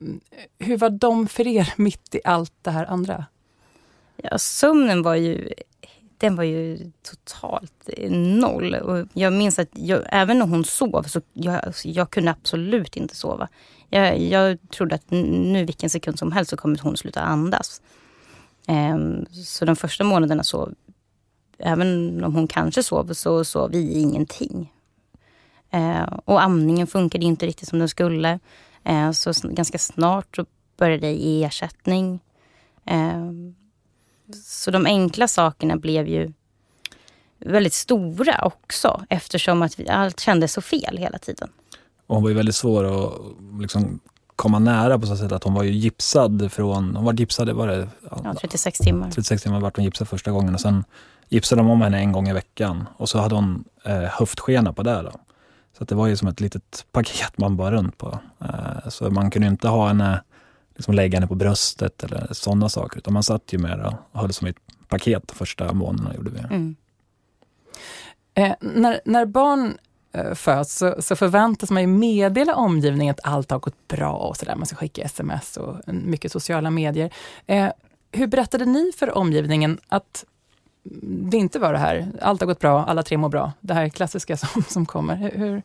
[0.58, 3.24] hur var de för er mitt i allt det här andra?
[4.16, 5.48] Ja, sömnen var ju
[6.18, 8.74] den var ju totalt noll.
[8.74, 12.96] Och jag minns att jag, även när hon sov så jag, alltså, jag kunde absolut
[12.96, 13.48] inte sova.
[13.88, 17.82] Jag, jag trodde att nu vilken sekund som helst så kommer hon sluta andas.
[18.68, 20.70] Um, så de första månaderna så,
[21.58, 24.72] även om hon kanske sov, så sov vi ingenting.
[25.74, 28.38] Uh, och amningen funkade inte riktigt som den skulle.
[28.88, 32.20] Uh, så ganska snart så började jag ge ersättning.
[32.90, 33.32] Uh,
[34.44, 36.32] så de enkla sakerna blev ju
[37.38, 41.48] väldigt stora också eftersom att vi, allt kändes så fel hela tiden.
[42.06, 43.12] Och hon var ju väldigt svår att
[43.60, 44.00] liksom
[44.36, 47.66] komma nära på så sätt att hon var ju gipsad från, hon var gipsad, var
[47.66, 47.88] det?
[48.24, 49.10] Ja, 36 timmar.
[49.10, 50.84] 36 timmar vart hon gipsad första gången och sen
[51.28, 54.82] gipsade de om henne en gång i veckan och så hade hon eh, höftskena på
[54.82, 55.02] det.
[55.02, 55.12] Då.
[55.78, 58.18] Så det var ju som ett litet paket man bar runt på.
[58.40, 60.22] Eh, så man kunde inte ha henne,
[60.78, 64.32] liksom lägga henne på bröstet eller sådana saker, utan man satt ju med och höll
[64.32, 64.56] som ett
[64.88, 66.14] paket de första månaderna.
[66.14, 66.38] Gjorde vi.
[66.38, 66.76] Mm.
[68.34, 69.78] Eh, när, när barn
[70.12, 74.36] Eh, föds så, så förväntas man ju meddela omgivningen att allt har gått bra och
[74.36, 74.54] sådär.
[74.54, 77.14] Man ska skicka sms och mycket sociala medier.
[77.46, 77.68] Eh,
[78.12, 80.24] hur berättade ni för omgivningen att
[81.02, 83.88] det inte var det här, allt har gått bra, alla tre mår bra, det här
[83.88, 85.16] klassiska som, som kommer.
[85.16, 85.62] Hur,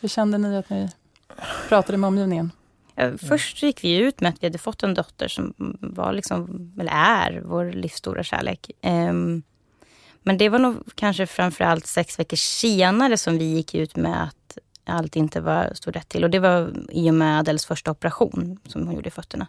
[0.00, 0.88] hur kände ni att ni
[1.68, 2.50] pratade med omgivningen?
[3.28, 6.92] Först gick vi ut med att vi hade fått en dotter som var liksom, eller
[6.92, 8.70] är vår livsstora kärlek.
[8.82, 9.42] Um,
[10.22, 14.58] men det var nog kanske framförallt sex veckor senare som vi gick ut med att
[14.84, 16.24] allt inte var, stod rätt till.
[16.24, 19.46] Och det var i och med Adels första operation som hon gjorde i fötterna.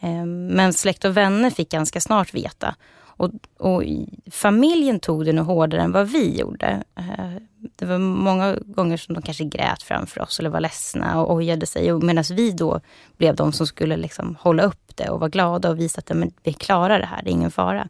[0.00, 2.74] Ehm, men släkt och vänner fick ganska snart veta.
[3.16, 3.82] Och, och
[4.30, 6.84] familjen tog det nog hårdare än vad vi gjorde.
[6.94, 7.42] Eh,
[7.76, 11.66] det var många gånger som de kanske grät framför oss eller var ledsna och ojade
[11.66, 11.92] sig.
[11.92, 12.80] Medan vi då
[13.16, 16.10] blev de som skulle liksom hålla upp det och vara glada och visa att
[16.42, 17.88] vi klarar det här, det är ingen fara.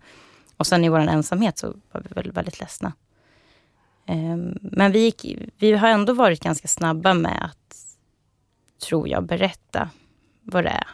[0.56, 2.92] Och sen i vår ensamhet så var vi väl väldigt ledsna.
[4.06, 7.76] Ehm, men vi, gick, vi har ändå varit ganska snabba med att,
[8.88, 9.90] tror jag, berätta
[10.42, 10.88] vad det är.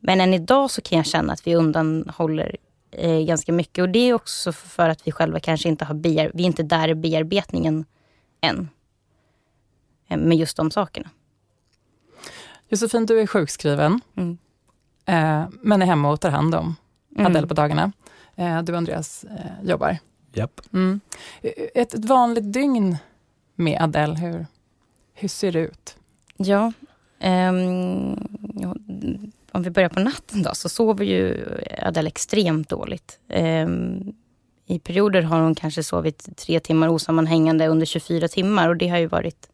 [0.00, 2.56] Men än idag så kan jag känna att vi undanhåller
[2.90, 3.82] eh, ganska mycket.
[3.82, 6.62] Och det är också för att vi själva kanske inte har bear, vi är inte
[6.62, 7.84] där i bearbetningen
[8.40, 8.68] än.
[10.08, 11.10] Eh, med just de sakerna.
[12.68, 14.00] Josefin, du är sjukskriven.
[14.16, 14.38] Mm.
[15.04, 16.76] Eh, men är hemma och tar hand om
[17.16, 17.26] mm.
[17.26, 17.92] Adele på dagarna.
[18.36, 19.98] Eh, du Andreas eh, jobbar.
[20.32, 20.60] Japp.
[20.72, 21.00] Mm.
[21.74, 22.96] Ett, ett vanligt dygn
[23.54, 24.46] med Adele, hur,
[25.14, 25.96] hur ser det ut?
[26.36, 26.72] Ja,
[27.22, 31.44] um, om vi börjar på natten då, så sover ju
[31.78, 33.18] Adele extremt dåligt.
[33.34, 34.14] Um,
[34.66, 38.98] I perioder har hon kanske sovit tre timmar osammanhängande under 24 timmar och det har
[38.98, 39.48] ju varit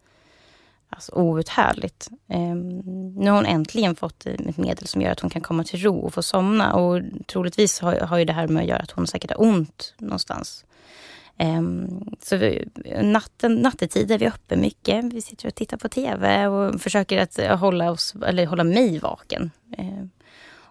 [0.88, 2.08] alltså, outhärdligt.
[2.26, 2.78] Um,
[3.16, 5.98] nu har hon äntligen fått ett medel som gör att hon kan komma till ro
[5.98, 6.74] och få somna.
[6.74, 9.94] Och troligtvis har, har ju det här med att göra att hon säkert har ont
[9.98, 10.64] någonstans.
[11.38, 12.68] Ehm, så vi,
[13.02, 15.04] natten, nattetid är vi uppe mycket.
[15.04, 18.98] Vi sitter och tittar på TV och försöker att eh, hålla, oss, eller hålla mig
[18.98, 19.50] vaken.
[19.78, 20.10] Ehm,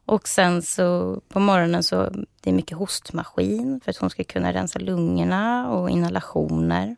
[0.06, 2.10] och sen så på morgonen så
[2.42, 6.96] det är mycket hostmaskin för att hon ska kunna rensa lungorna och inhalationer.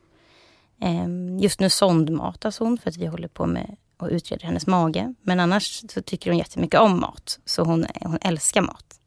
[0.80, 5.14] Ehm, just nu sondmatas hon för att vi håller på med att utreda hennes mage.
[5.22, 7.40] Men annars så tycker hon jättemycket om mat.
[7.46, 9.00] Så hon, hon älskar mat.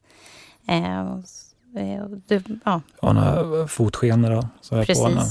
[1.77, 2.81] Ehm, det, ja.
[3.01, 5.25] Har fotskenor då, så är Precis, på henne.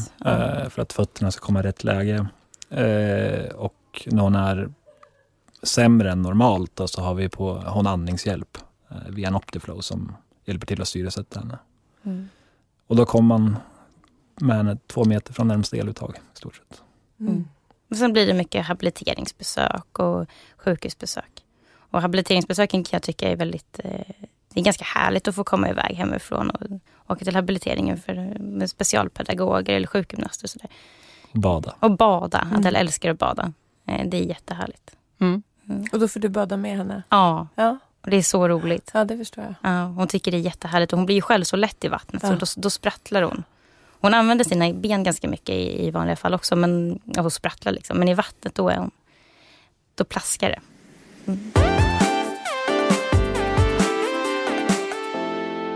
[0.64, 0.70] Ja.
[0.70, 2.28] För att fötterna ska komma i rätt läge.
[2.70, 4.70] Ehm, och när hon är
[5.64, 8.58] sämre än normalt då, så har vi på hon andningshjälp
[8.90, 11.58] eh, via en Optiflow som hjälper till att syresätta henne.
[12.04, 12.30] Mm.
[12.88, 13.56] Och då kommer man
[14.42, 16.82] men två meter från närmsta eluttag i stort sett.
[17.20, 17.34] Mm.
[17.34, 17.48] mm.
[17.90, 20.26] Och sen blir det mycket habiliteringsbesök och
[20.58, 21.46] sjukhusbesök.
[21.92, 24.02] Och habiliteringsbesöken kan jag tycka är väldigt eh,
[24.58, 26.68] det är ganska härligt att få komma iväg hemifrån och
[27.08, 30.46] åka till habiliteringen för, med specialpedagoger eller sjukgymnaster.
[30.46, 30.70] Och sådär.
[31.32, 31.76] Bada.
[31.80, 32.40] Och bada.
[32.40, 32.56] Mm.
[32.56, 33.54] Adele älskar att bada.
[33.88, 34.96] Eh, det är jättehärligt.
[35.20, 35.44] Mm.
[35.70, 35.86] Mm.
[35.92, 37.04] Och då får du bada med henne?
[37.10, 37.48] Ja.
[37.56, 37.78] ja.
[38.02, 38.92] Och det är så roligt.
[38.94, 39.54] Ja, det förstår jag.
[39.72, 40.94] Ja, hon tycker det är jättehärligt.
[40.94, 42.24] Och hon blir ju själv så lätt i vattnet.
[42.24, 42.30] Ja.
[42.30, 43.44] Så då, då sprattlar hon.
[44.02, 46.56] Hon använder sina ben ganska mycket i, i vanliga fall också.
[46.56, 47.98] Men, och sprattlar liksom.
[47.98, 48.92] Men i vattnet då, är hon,
[49.96, 50.60] då plaskar det.
[51.32, 51.87] Mm.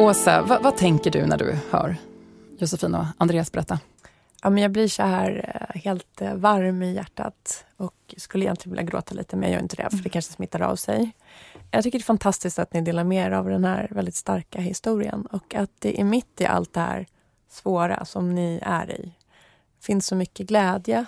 [0.01, 1.95] Åsa, vad, vad tänker du när du hör
[2.57, 3.79] Josefin och Andreas berätta?
[4.43, 8.77] Ja, men jag blir så här eh, helt eh, varm i hjärtat och skulle egentligen
[8.77, 11.11] vilja gråta lite, men jag gör inte det, för det kanske smittar av sig.
[11.71, 14.61] Jag tycker det är fantastiskt att ni delar med er av den här väldigt starka
[14.61, 17.07] historien och att det är mitt i allt det här
[17.49, 19.11] svåra som ni är i
[19.81, 21.05] finns så mycket glädje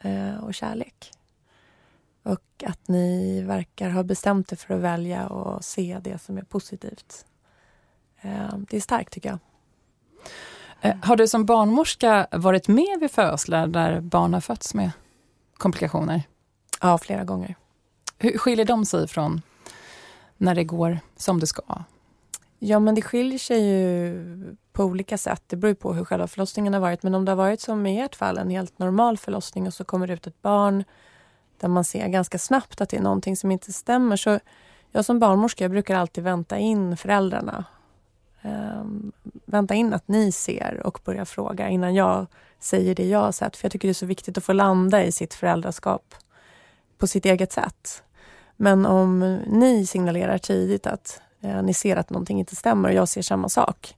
[0.00, 1.10] eh, och kärlek.
[2.22, 6.42] Och att ni verkar ha bestämt er för att välja och se det som är
[6.42, 7.24] positivt.
[8.56, 9.38] Det är starkt tycker jag.
[10.80, 14.90] Eh, har du som barnmorska varit med vid födslar där barn har fötts med
[15.56, 16.22] komplikationer?
[16.80, 17.54] Ja, flera gånger.
[18.18, 19.42] Hur skiljer de sig från
[20.36, 21.62] när det går som det ska?
[22.58, 25.42] Ja, men det skiljer sig ju på olika sätt.
[25.46, 27.02] Det beror på hur själva förlossningen har varit.
[27.02, 29.84] Men om det har varit som i ert fall, en helt normal förlossning och så
[29.84, 30.84] kommer det ut ett barn
[31.60, 34.16] där man ser ganska snabbt att det är någonting som inte stämmer.
[34.16, 34.40] Så
[34.92, 37.64] jag som barnmorska jag brukar alltid vänta in föräldrarna
[38.42, 39.12] um,
[39.46, 42.26] vänta in att ni ser och börja fråga innan jag
[42.58, 43.56] säger det jag har sett.
[43.56, 46.14] För jag tycker det är så viktigt att få landa i sitt föräldraskap
[46.98, 48.02] på sitt eget sätt.
[48.56, 53.08] Men om ni signalerar tidigt att eh, ni ser att någonting inte stämmer och jag
[53.08, 53.94] ser samma sak,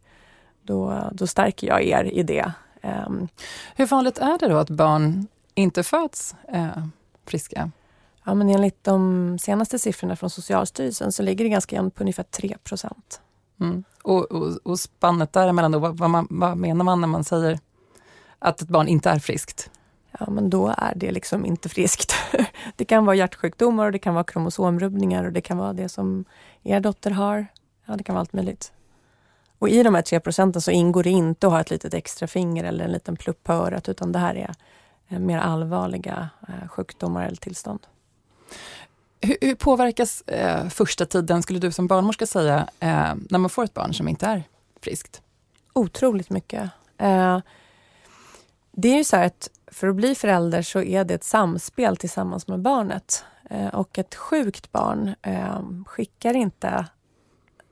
[0.63, 2.53] då, då stärker jag er i det.
[2.83, 3.29] Um,
[3.77, 6.87] Hur vanligt är det då att barn inte föds eh,
[7.27, 7.71] friska?
[8.25, 12.23] Ja, men enligt de senaste siffrorna från Socialstyrelsen så ligger det ganska jämnt på ungefär
[12.23, 13.21] 3 procent.
[13.61, 13.85] Mm.
[14.03, 17.59] Och, och, och spannet däremellan, då, vad, vad, man, vad menar man när man säger
[18.39, 19.71] att ett barn inte är friskt?
[20.19, 22.15] Ja, men då är det liksom inte friskt.
[22.77, 26.25] Det kan vara hjärtsjukdomar och det kan vara kromosomrubbningar och det kan vara det som
[26.63, 27.47] er dotter har.
[27.87, 28.73] Ja, det kan vara allt möjligt.
[29.59, 32.27] Och i de här 3 procenten så ingår det inte att ha ett litet extra
[32.27, 34.55] finger eller en liten plupp på örat, utan det här är
[35.09, 37.87] eh, mer allvarliga eh, sjukdomar eller tillstånd.
[39.21, 43.65] Hur, hur påverkas eh, första tiden, skulle du som barnmorska säga, eh, när man får
[43.65, 44.43] ett barn som inte är
[44.81, 45.23] friskt?
[45.73, 46.71] Otroligt mycket.
[46.99, 47.39] Eh,
[48.73, 51.97] det är ju så här att för att bli förälder så är det ett samspel
[51.97, 53.25] tillsammans med barnet.
[53.51, 56.87] Eh, och ett sjukt barn eh, skickar inte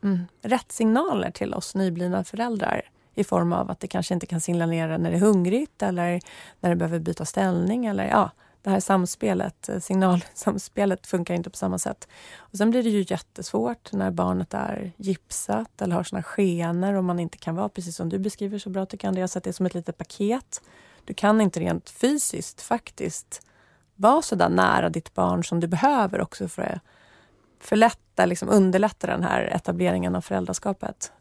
[0.02, 2.82] mm, rätt signaler till oss nyblivna föräldrar
[3.14, 6.20] i form av att det kanske inte kan signalera när det är hungrigt eller
[6.61, 8.30] när det behöver byta ställning eller ja,
[8.68, 12.09] det här samspelet, eh, signalsamspelet funkar inte på samma sätt.
[12.38, 17.04] Och sen blir det ju jättesvårt när barnet är gipsat eller har såna skenor och
[17.04, 19.52] man inte kan vara, precis som du beskriver så bra tycker Andreas, att det är
[19.52, 20.62] som ett litet paket.
[21.04, 23.42] Du kan inte rent fysiskt faktiskt
[23.94, 26.81] vara så där nära ditt barn som du behöver också för att
[27.61, 31.12] förlätta, liksom underlätta den här etableringen av föräldraskapet.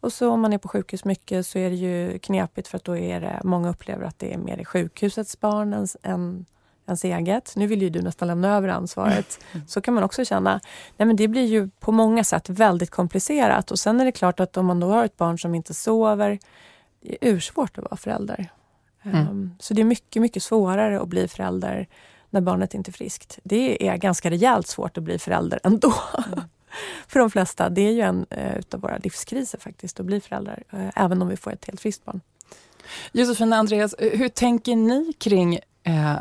[0.00, 2.84] Och så om man är på sjukhus mycket så är det ju knepigt för att
[2.84, 6.46] då är det, många upplever att det är mer i sjukhusets barn än, än
[6.86, 7.52] ens eget.
[7.56, 9.38] Nu vill ju du nästan lämna över ansvaret.
[9.52, 9.66] Mm.
[9.68, 10.60] Så kan man också känna.
[10.96, 13.70] Nej, men det blir ju på många sätt väldigt komplicerat.
[13.70, 16.38] Och sen är det klart att om man då har ett barn som inte sover,
[17.02, 18.48] det är ursvårt att vara förälder.
[19.02, 19.28] Mm.
[19.28, 21.86] Um, så det är mycket, mycket svårare att bli förälder
[22.30, 23.38] när barnet inte är friskt.
[23.44, 25.94] Det är ganska rejält svårt att bli förälder ändå.
[26.26, 26.40] Mm.
[27.08, 27.68] För de flesta.
[27.68, 30.62] Det är ju en uh, utav våra livskriser faktiskt, att bli förälder.
[30.74, 32.20] Uh, även om vi får ett helt friskt barn.
[33.12, 36.16] Josefina Andreas, hur tänker ni kring eh,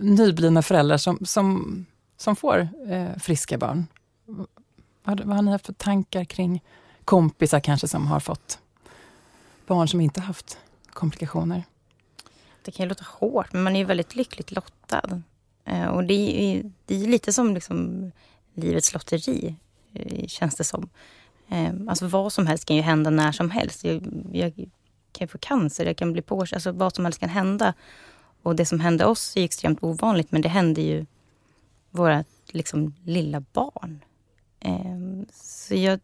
[0.00, 3.86] nyblivna föräldrar som, som, som får eh, friska barn.
[5.04, 6.62] Vad, vad har ni haft för tankar kring
[7.04, 8.58] kompisar kanske som har fått
[9.66, 10.58] barn som inte haft
[10.90, 11.64] komplikationer?
[12.62, 15.22] Det kan ju låta hårt, men man är ju väldigt lyckligt lottad.
[15.64, 18.10] Eh, och det är, det är lite som liksom
[18.54, 19.54] livets lotteri,
[19.92, 20.88] eh, känns det som.
[21.48, 23.84] Eh, alltså vad som helst kan ju hända när som helst.
[23.84, 24.68] Jag, jag
[25.12, 27.74] kan få cancer, jag kan bli påkörd, alltså vad som helst kan hända.
[28.42, 31.06] Och det som hände oss är extremt ovanligt, men det hände ju
[31.90, 34.04] våra liksom, lilla barn.
[34.60, 36.00] Eh, så jag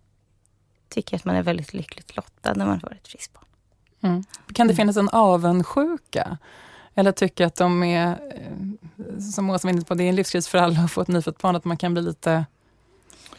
[0.89, 3.45] tycker att man är väldigt lyckligt lottad när man får ett friskt barn.
[4.01, 4.25] Mm.
[4.53, 4.77] Kan det mm.
[4.77, 6.39] finnas en avundsjuka?
[6.95, 10.49] Eller tycker att de är, eh, som Åsa var inne på, det är en livskris
[10.49, 12.45] för alla att få ett nyfött barn, att man kan bli lite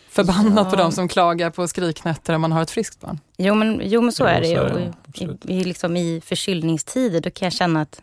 [0.09, 0.69] förbannad ja.
[0.69, 3.19] på de som klagar på skriknätter om man har ett friskt barn?
[3.37, 4.91] Jo men, jo, men så jo, är det ju.
[5.25, 8.01] I, i, liksom, I förkylningstider då kan jag känna att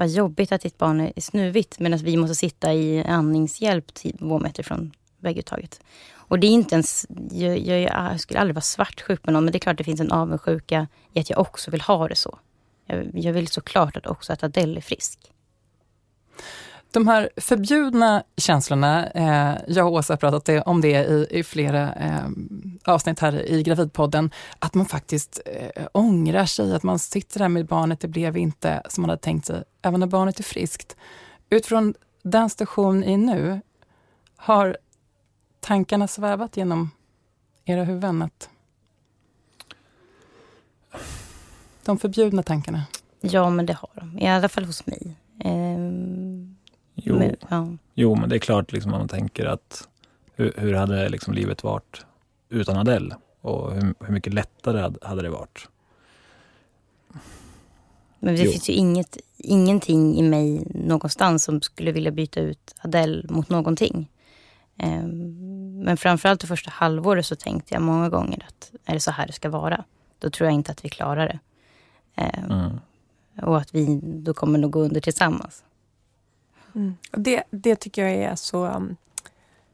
[0.00, 4.38] vad jobbigt att ditt barn är snuvigt medan vi måste sitta i andningshjälp typ två
[4.38, 5.80] meter från vägguttaget.
[6.14, 9.52] Och det är inte ens, jag, jag, jag, skulle aldrig vara svartsjuk på någon men
[9.52, 12.38] det är klart det finns en avundsjuka i att jag också vill ha det så.
[12.86, 15.18] Jag, jag vill såklart att också att Adele är frisk.
[16.92, 21.94] De här förbjudna känslorna, eh, jag och Åsa har pratat om det i, i flera
[21.94, 22.28] eh,
[22.84, 27.66] avsnitt här i Gravidpodden, att man faktiskt eh, ångrar sig, att man sitter där med
[27.66, 30.96] barnet, det blev inte som man hade tänkt sig, även när barnet är friskt.
[31.50, 33.60] Utifrån den station i nu,
[34.36, 34.76] har
[35.60, 36.90] tankarna svävat genom
[37.64, 38.48] era huvuden att
[41.84, 42.82] de förbjudna tankarna?
[43.20, 44.18] Ja, men det har de.
[44.18, 45.16] I alla fall hos mig.
[45.44, 46.56] Ehm,
[47.04, 47.68] Jo, men, ja.
[47.94, 49.88] jo men det är klart liksom, man tänker att
[50.36, 52.06] hur, hur hade liksom livet varit
[52.48, 53.16] utan Adele?
[53.40, 55.68] Och hur, hur mycket lättare hade- det varit?
[58.18, 58.50] Men det Jo.
[58.52, 64.10] finns ju inget, ingenting i mig någonstans som skulle vilja byta ut Adele mot någonting.
[64.76, 69.10] Ehm, men framförallt det första halvåret så tänkte jag många gånger att är det så
[69.10, 69.84] här det ska vara?
[70.18, 71.38] Då tror jag inte att vi klarar det.
[72.22, 72.78] Ehm, Mm.
[73.42, 75.64] Och att vi då kommer nog gå under tillsammans.
[76.74, 76.94] Mm.
[77.10, 78.66] Det, det tycker jag är så...
[78.66, 78.96] um,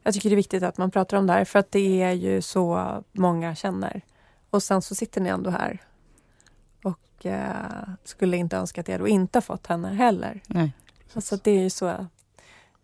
[0.03, 2.11] Jag tycker det är viktigt att man pratar om det här för att det är
[2.11, 4.01] ju så många känner.
[4.49, 5.81] Och sen så sitter ni ändå här
[6.83, 10.41] och eh, skulle inte önska att jag då inte fått henne heller.
[10.47, 10.71] Nej.
[11.13, 12.07] Alltså det är ju så...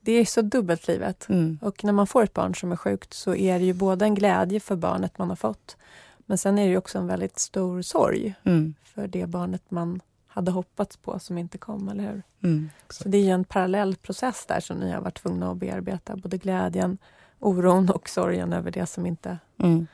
[0.02, 1.30] Det är så dubbelt livet.
[1.30, 1.60] Mm.
[1.62, 4.16] Och när man får ett barn som är sjukt så är det ju både en
[4.16, 5.78] glädje för barnet man har fått
[6.26, 8.74] men sen är det ju också en väldigt stor sorg Mm.
[8.84, 10.02] för det barnet man
[10.34, 12.24] hade hoppats på som inte kom, eller hur?
[12.44, 12.70] Mm.
[12.90, 16.16] Så det är ju en parallell process där som ni har varit tvungna att bearbeta.
[16.16, 16.98] Både glädjen,
[17.40, 19.88] oron och sorgen över det som inte Mm.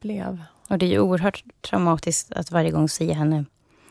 [0.00, 0.42] blev.
[0.68, 3.44] Och det är ju oerhört traumatiskt att varje gång se henne,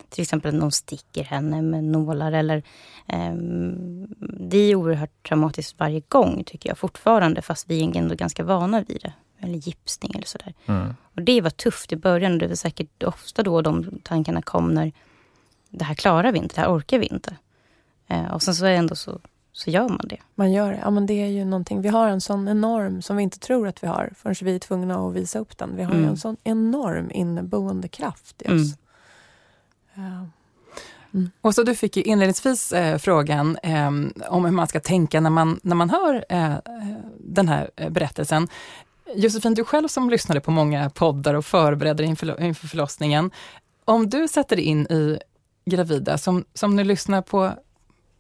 [0.10, 2.64] till exempel att någon sticker henne med nålar eller
[3.08, 4.08] ehm,
[4.50, 8.82] Det är oerhört traumatiskt varje gång tycker jag fortfarande fast vi är ändå ganska vana
[8.88, 9.14] vid det.
[9.40, 10.54] Eller gipsning eller sådär.
[10.66, 10.94] Mm.
[11.16, 14.74] Och det var tufft i början och det var säkert ofta då de tankarna kom
[14.74, 14.92] när
[15.74, 17.36] det här klarar vi inte, det här orkar vi inte.
[18.08, 19.20] Eh, och sen så är det ändå så,
[19.52, 20.18] så gör man det.
[20.36, 20.80] Man gör det.
[20.82, 21.82] Ja, men det är ju någonting.
[21.82, 24.60] Vi har en sån enorm som vi inte tror att vi har förrän vi är
[24.60, 25.76] tvungna att visa upp den.
[25.76, 26.10] Vi har ju Mm.
[26.10, 28.62] en sån enorm inneboende kraft i Mm.
[28.62, 28.68] oss.
[29.94, 30.26] Ja.
[31.42, 33.88] Och så du fick ju inledningsvis eh, frågan eh,
[34.30, 36.54] om hur man ska tänka när man, när man hör eh,
[37.20, 38.48] den här eh, berättelsen.
[39.16, 43.32] Josefin, du själv som lyssnade på många poddar och förberedde inför, inför förlossningen.
[43.86, 45.20] Om du sätter dig in i
[45.66, 47.52] gravida, som, som nu lyssnar på,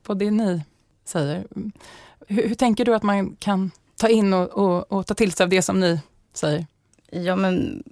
[0.03, 0.61] på det ni
[1.05, 1.47] säger.
[2.27, 5.43] Hur, hur tänker du att man kan ta in och, och, och ta till sig
[5.43, 5.99] av det som ni
[6.33, 6.67] säger?
[7.11, 7.83] Ja men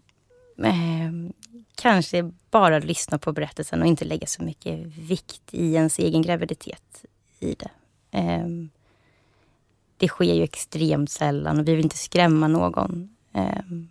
[0.58, 1.34] eh,
[1.76, 7.06] kanske bara lyssna på berättelsen och inte lägga så mycket vikt i ens egen graviditet
[7.40, 7.70] i det.
[8.12, 8.48] Eh,
[9.98, 13.16] det sker ju extremt sällan och vi vill inte skrämma någon.
[13.34, 13.90] Ehm,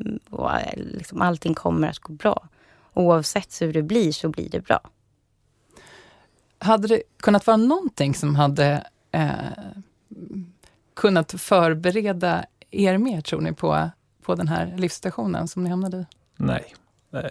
[0.00, 2.48] eh, och liksom allting kommer att gå bra.
[2.94, 4.80] Oavsett hur det blir så blir det bra.
[6.58, 9.28] Hade det kunnat vara någonting som hade eh,
[10.94, 13.90] kunnat förbereda er mer, tror ni, på,
[14.22, 16.06] på den här livssituationen som ni hamnade i?
[16.36, 16.74] Nej.
[17.10, 17.30] Det,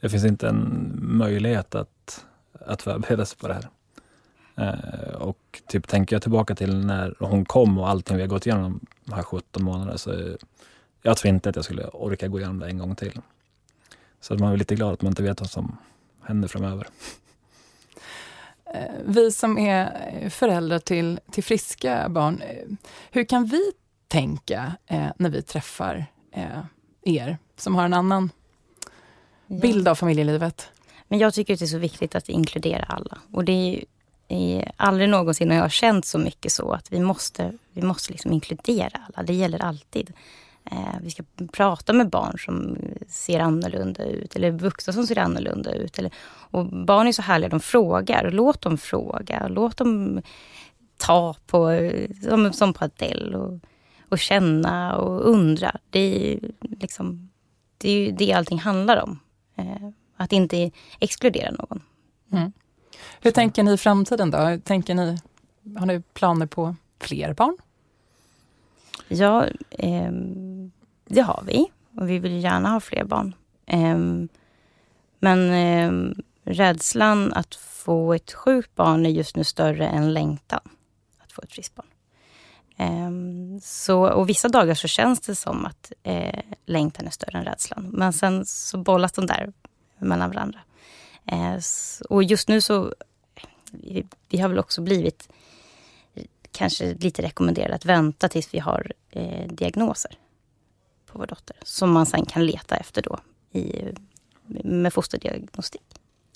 [0.00, 3.68] det finns inte en möjlighet att, att förbereda sig på det här.
[4.58, 8.46] Eh, och typ tänker jag tillbaka till när hon kom och allting vi har gått
[8.46, 10.34] igenom de här 17 månaderna så eh,
[11.02, 13.20] jag tror inte att jag skulle orka gå igenom det en gång till.
[14.20, 15.76] Så att man är lite glad att man inte vet vad som
[16.22, 16.88] händer framöver.
[18.74, 22.64] Eh, Vi som är föräldrar till, till friska barn, eh,
[23.10, 23.72] hur kan vi
[24.08, 26.60] tänka eh, när vi träffar eh,
[27.02, 28.30] er som har en annan
[29.46, 30.70] bild av familjelivet?
[31.08, 33.18] Men jag tycker att det är så viktigt att inkludera alla.
[33.32, 33.84] Och det är, ju-
[34.28, 38.32] är aldrig någonsin har jag känt så mycket så att vi måste, vi måste liksom
[38.32, 39.26] inkludera alla.
[39.26, 40.12] Det gäller alltid.
[40.70, 42.76] Eh, vi ska prata med barn som
[43.08, 45.98] ser annorlunda ut eller vuxna som ser annorlunda ut.
[45.98, 46.12] Eller,
[46.50, 48.30] och barn är så härliga, de frågar.
[48.30, 49.48] Låt dem fråga.
[49.48, 50.22] Låt dem
[50.96, 53.60] ta på, eh, som, som på Adele och,
[54.08, 55.76] och känna och undra.
[55.90, 57.30] Det är liksom,
[57.78, 59.18] det är det allting handlar om.
[59.56, 61.82] Eh, att inte exkludera någon.
[62.32, 62.52] Mm.
[63.20, 64.58] Hur tänker ni i framtiden då?
[64.64, 65.18] Tänker ni,
[65.76, 67.56] har ni planer på fler barn?
[69.08, 70.47] Ja, ehm,
[71.08, 71.66] det har vi.
[71.96, 73.34] Och vi vill gärna ha fler barn.
[73.66, 74.28] Ehm,
[75.18, 76.14] men ehm,
[76.44, 80.60] rädslan att få ett sjukt barn är just nu större än längtan
[81.18, 81.86] att få ett friskt barn.
[82.76, 87.44] Ehm, så, och vissa dagar så känns det som att eh, längtan är större än
[87.44, 87.90] rädslan.
[87.92, 89.52] Men sen så bollas de där
[89.98, 90.60] mellan varandra.
[91.26, 91.58] Eh,
[92.10, 92.94] och just nu så,
[93.70, 95.28] vi, vi har väl också blivit
[96.52, 100.18] kanske lite rekommenderade att vänta tills vi har eh, diagnoser
[101.12, 101.56] på vår dotter.
[101.62, 103.18] Som man sen kan leta efter då
[103.58, 103.82] i,
[104.64, 105.82] med fosterdiagnostik.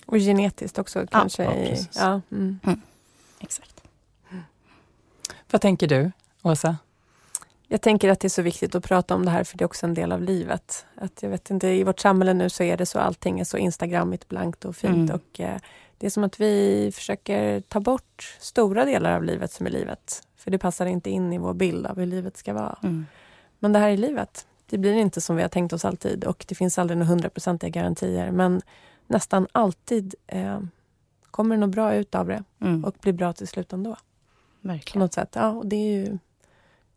[0.07, 1.45] Och genetiskt också kanske.
[1.45, 1.89] ja, i- precis.
[1.97, 2.59] ja, mm.
[3.41, 3.83] Exakt.
[5.51, 6.13] Vad tänker du,
[6.43, 6.77] Åsa?
[7.69, 9.67] Jag tänker att det är så viktigt att prata om det här för det är
[9.67, 10.87] också en del av livet.
[10.97, 13.57] Att jag vet inte, I vårt samhälle nu så är det så allting är så
[13.57, 15.11] instagrammigt, blankt och fint.
[15.11, 15.15] Mm.
[15.15, 15.59] Och, eh,
[15.99, 20.23] det är som att vi försöker ta bort stora delar av livet som är livet.
[20.37, 22.79] För det passar inte in i vår bild av hur livet ska vara.
[22.83, 23.07] Mm.
[23.59, 24.47] Men det här är livet.
[24.73, 27.71] Det blir inte som vi har tänkt oss alltid och det finns aldrig några hundraprocentiga
[27.71, 28.31] garantier.
[28.31, 28.63] Men
[29.07, 30.61] nästan alltid eh,
[31.31, 32.85] kommer något bra ut av det Mm.
[32.85, 33.95] och blir bra till slut ändå.
[33.95, 35.01] På Verkligen.
[35.05, 35.29] något sätt.
[35.35, 36.05] Ja, och det är ju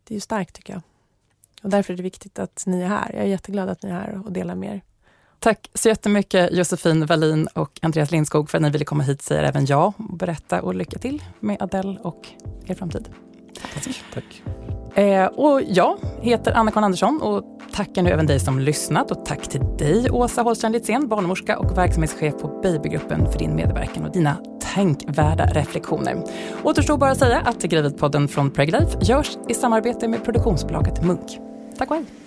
[0.03, 0.81] det är ju starkt tycker jag.
[1.63, 3.11] Och därför är det viktigt att ni är här.
[3.13, 4.81] Jag är jätteglad att ni är här och delar med er.
[5.39, 9.43] Tack så jättemycket Josefin Wallin och Andreas Lindskog för att ni ville komma hit, säger
[9.43, 12.27] även jag, och berätta och lycka till med Adele och
[12.65, 13.09] er framtid.
[14.13, 14.41] Tack.
[14.95, 19.47] Eh, och jag heter Anna-Karin Andersson och tackar nu även dig som lyssnat och tack
[19.47, 24.37] till dig Åsa Holstein Litzén, barnmorska och verksamhetschef på Babygruppen för din medverkan och dina
[24.73, 26.23] tänkvärda reflektioner.
[26.63, 31.39] Återstår bara att säga att Gravidpodden från Preglife görs i samarbete med produktionsbolaget Munk.
[31.77, 32.24] Tack och hej!